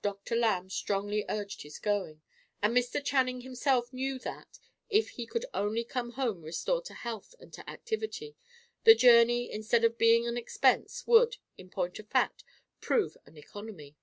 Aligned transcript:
Dr. 0.00 0.34
Lamb 0.34 0.70
strongly 0.70 1.26
urged 1.28 1.60
his 1.60 1.78
going, 1.78 2.22
and 2.62 2.74
Mr. 2.74 3.04
Channing 3.04 3.42
himself 3.42 3.92
knew 3.92 4.18
that, 4.20 4.58
if 4.88 5.10
he 5.10 5.26
could 5.26 5.44
only 5.52 5.84
come 5.84 6.12
home 6.12 6.40
restored 6.40 6.86
to 6.86 6.94
health 6.94 7.34
and 7.38 7.52
to 7.52 7.68
activity, 7.68 8.34
the 8.84 8.94
journey 8.94 9.52
instead 9.52 9.84
of 9.84 9.98
being 9.98 10.26
an 10.26 10.38
expense, 10.38 11.06
would, 11.06 11.36
in 11.58 11.68
point 11.68 11.98
of 11.98 12.08
fact, 12.08 12.44
prove 12.80 13.18
an 13.26 13.36
economy. 13.36 13.98